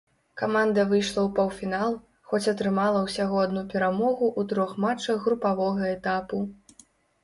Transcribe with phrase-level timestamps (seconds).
[0.41, 1.91] Каманда выйшла ў паўфінал,
[2.33, 6.47] хоць атрымала ўсяго адну перамогу ў трох матчах групавога этапу.